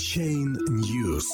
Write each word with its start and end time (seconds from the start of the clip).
Chain 0.00 0.56
News. 0.70 1.26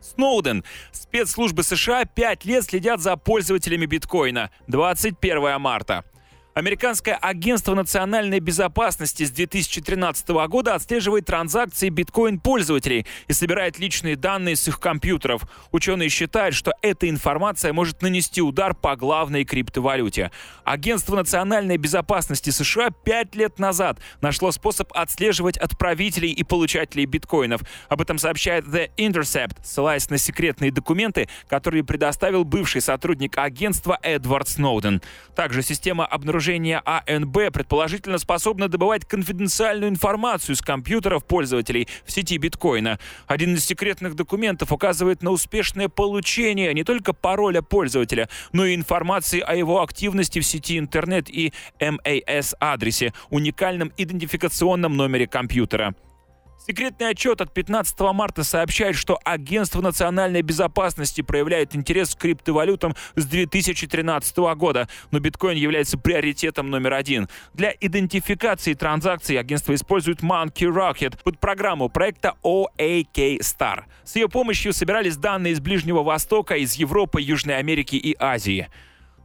Сноуден. 0.00 0.64
Спецслужбы 0.90 1.62
США 1.62 2.06
пять 2.06 2.46
лет 2.46 2.64
следят 2.64 3.00
за 3.00 3.16
пользователями 3.16 3.84
биткоина. 3.84 4.50
21 4.68 5.60
марта. 5.60 6.02
Американское 6.54 7.16
агентство 7.16 7.74
национальной 7.74 8.38
безопасности 8.38 9.24
с 9.24 9.32
2013 9.32 10.28
года 10.46 10.76
отслеживает 10.76 11.26
транзакции 11.26 11.88
биткоин-пользователей 11.88 13.06
и 13.26 13.32
собирает 13.32 13.80
личные 13.80 14.14
данные 14.14 14.54
с 14.54 14.68
их 14.68 14.78
компьютеров. 14.78 15.42
Ученые 15.72 16.10
считают, 16.10 16.54
что 16.54 16.72
эта 16.80 17.10
информация 17.10 17.72
может 17.72 18.02
нанести 18.02 18.40
удар 18.40 18.72
по 18.72 18.94
главной 18.94 19.44
криптовалюте. 19.44 20.30
Агентство 20.62 21.16
национальной 21.16 21.76
безопасности 21.76 22.50
США 22.50 22.90
пять 22.90 23.34
лет 23.34 23.58
назад 23.58 23.98
нашло 24.20 24.52
способ 24.52 24.92
отслеживать 24.96 25.56
отправителей 25.56 26.30
и 26.30 26.44
получателей 26.44 27.06
биткоинов. 27.06 27.62
Об 27.88 28.00
этом 28.00 28.16
сообщает 28.16 28.64
The 28.66 28.90
Intercept, 28.96 29.56
ссылаясь 29.64 30.08
на 30.08 30.18
секретные 30.18 30.70
документы, 30.70 31.28
которые 31.48 31.82
предоставил 31.82 32.44
бывший 32.44 32.80
сотрудник 32.80 33.38
агентства 33.38 33.98
Эдвард 34.04 34.46
Сноуден. 34.46 35.02
Также 35.34 35.60
система 35.62 36.06
обнаружения 36.06 36.43
приложение 36.44 36.82
АНБ 36.84 37.54
предположительно 37.54 38.18
способно 38.18 38.68
добывать 38.68 39.06
конфиденциальную 39.06 39.88
информацию 39.88 40.56
с 40.56 40.60
компьютеров 40.60 41.24
пользователей 41.24 41.88
в 42.04 42.12
сети 42.12 42.36
биткоина. 42.36 42.98
Один 43.26 43.54
из 43.54 43.64
секретных 43.64 44.14
документов 44.14 44.70
указывает 44.70 45.22
на 45.22 45.30
успешное 45.30 45.88
получение 45.88 46.74
не 46.74 46.84
только 46.84 47.14
пароля 47.14 47.62
пользователя, 47.62 48.28
но 48.52 48.66
и 48.66 48.74
информации 48.74 49.40
о 49.40 49.54
его 49.54 49.80
активности 49.80 50.38
в 50.38 50.44
сети 50.44 50.78
интернет 50.78 51.30
и 51.30 51.54
MAS-адресе, 51.80 53.14
уникальном 53.30 53.90
идентификационном 53.96 54.98
номере 54.98 55.26
компьютера. 55.26 55.94
Секретный 56.58 57.10
отчет 57.10 57.40
от 57.42 57.52
15 57.52 58.00
марта 58.14 58.42
сообщает, 58.42 58.96
что 58.96 59.18
Агентство 59.24 59.82
национальной 59.82 60.40
безопасности 60.40 61.20
проявляет 61.20 61.76
интерес 61.76 62.14
к 62.14 62.18
криптовалютам 62.18 62.94
с 63.16 63.26
2013 63.26 64.36
года, 64.56 64.88
но 65.10 65.18
биткоин 65.18 65.58
является 65.58 65.98
приоритетом 65.98 66.70
номер 66.70 66.94
один. 66.94 67.28
Для 67.52 67.74
идентификации 67.78 68.72
транзакций 68.72 69.38
агентство 69.38 69.74
использует 69.74 70.22
Monkey 70.22 70.72
Rocket 70.72 71.22
под 71.22 71.38
программу 71.38 71.90
проекта 71.90 72.34
OAK 72.42 73.40
Star. 73.40 73.84
С 74.04 74.16
ее 74.16 74.28
помощью 74.28 74.72
собирались 74.72 75.18
данные 75.18 75.52
из 75.52 75.60
Ближнего 75.60 76.02
Востока, 76.02 76.56
из 76.56 76.74
Европы, 76.74 77.20
Южной 77.20 77.58
Америки 77.58 77.96
и 77.96 78.16
Азии. 78.18 78.68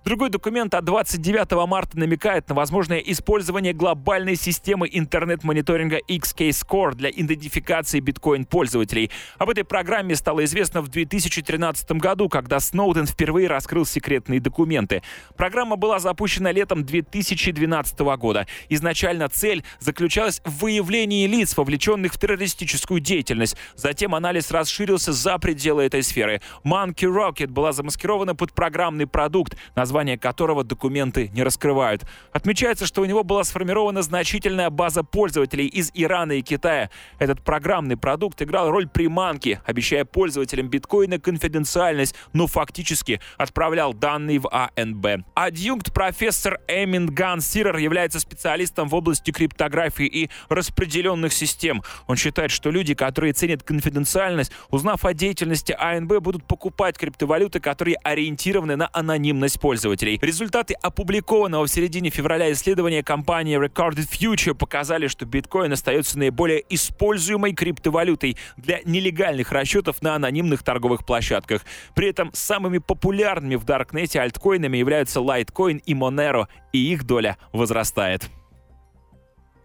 Другой 0.09 0.31
документ 0.31 0.73
от 0.73 0.85
29 0.85 1.67
марта 1.67 1.99
намекает 1.99 2.49
на 2.49 2.55
возможное 2.55 2.97
использование 2.97 3.73
глобальной 3.73 4.35
системы 4.35 4.89
интернет-мониторинга 4.91 5.99
XK-Score 5.99 6.95
для 6.95 7.11
идентификации 7.11 7.99
биткоин-пользователей. 7.99 9.11
Об 9.37 9.51
этой 9.51 9.63
программе 9.63 10.15
стало 10.15 10.45
известно 10.45 10.81
в 10.81 10.87
2013 10.87 11.91
году, 11.91 12.27
когда 12.27 12.59
Сноуден 12.59 13.05
впервые 13.05 13.47
раскрыл 13.47 13.85
секретные 13.85 14.39
документы. 14.39 15.03
Программа 15.37 15.75
была 15.75 15.99
запущена 15.99 16.51
летом 16.51 16.83
2012 16.83 17.99
года. 18.17 18.47
Изначально 18.67 19.29
цель 19.29 19.63
заключалась 19.79 20.41
в 20.43 20.61
выявлении 20.61 21.27
лиц, 21.27 21.55
вовлеченных 21.55 22.15
в 22.15 22.19
террористическую 22.19 22.99
деятельность. 22.99 23.55
Затем 23.75 24.15
анализ 24.15 24.49
расширился 24.49 25.13
за 25.13 25.37
пределы 25.37 25.83
этой 25.83 26.01
сферы. 26.01 26.41
Monkey 26.65 27.05
Rocket 27.05 27.49
была 27.49 27.73
замаскирована 27.73 28.33
под 28.33 28.53
программный 28.53 29.05
продукт, 29.05 29.55
название 29.75 29.98
которого 30.17 30.63
документы 30.63 31.29
не 31.33 31.43
раскрывают. 31.43 32.05
Отмечается, 32.31 32.85
что 32.85 33.01
у 33.01 33.05
него 33.05 33.23
была 33.23 33.43
сформирована 33.43 34.01
значительная 34.01 34.69
база 34.69 35.03
пользователей 35.03 35.67
из 35.67 35.91
Ирана 35.93 36.33
и 36.33 36.41
Китая. 36.41 36.89
Этот 37.17 37.43
программный 37.43 37.97
продукт 37.97 38.41
играл 38.41 38.71
роль 38.71 38.87
приманки, 38.87 39.59
обещая 39.65 40.05
пользователям 40.05 40.69
биткоина 40.69 41.19
конфиденциальность, 41.19 42.15
но 42.33 42.47
фактически 42.47 43.19
отправлял 43.37 43.93
данные 43.93 44.39
в 44.39 44.49
АНБ. 44.49 45.25
Адъюнкт 45.33 45.93
профессор 45.93 46.59
Эмин 46.67 47.07
Ган 47.07 47.41
Сирер 47.41 47.77
является 47.77 48.19
специалистом 48.19 48.87
в 48.87 48.95
области 48.95 49.31
криптографии 49.31 50.05
и 50.05 50.29
распределенных 50.49 51.33
систем. 51.33 51.83
Он 52.07 52.15
считает, 52.15 52.51
что 52.51 52.71
люди, 52.71 52.93
которые 52.93 53.33
ценят 53.33 53.63
конфиденциальность, 53.63 54.51
узнав 54.69 55.05
о 55.05 55.13
деятельности 55.13 55.75
АНБ, 55.77 56.19
будут 56.19 56.45
покупать 56.45 56.97
криптовалюты, 56.97 57.59
которые 57.59 57.97
ориентированы 57.97 58.75
на 58.75 58.89
анонимность 58.93 59.59
пользователей 59.59 59.78
пользователей. 59.79 60.19
Результаты 60.21 60.73
опубликованного 60.73 61.65
в 61.65 61.69
середине 61.69 62.09
февраля 62.09 62.51
исследования 62.51 63.01
компании 63.01 63.57
Recorded 63.57 64.09
Future 64.09 64.53
показали, 64.53 65.07
что 65.07 65.25
биткоин 65.25 65.71
остается 65.71 66.19
наиболее 66.19 66.63
используемой 66.69 67.53
криптовалютой 67.53 68.35
для 68.57 68.81
нелегальных 68.83 69.51
расчетов 69.51 70.01
на 70.01 70.15
анонимных 70.15 70.63
торговых 70.63 71.05
площадках. 71.05 71.61
При 71.95 72.09
этом 72.09 72.31
самыми 72.33 72.79
популярными 72.79 73.55
в 73.55 73.63
Даркнете 73.63 74.19
альткоинами 74.19 74.77
являются 74.77 75.19
Litecoin 75.19 75.81
и 75.85 75.93
Monero, 75.93 76.47
и 76.73 76.91
их 76.91 77.05
доля 77.05 77.37
возрастает. 77.53 78.29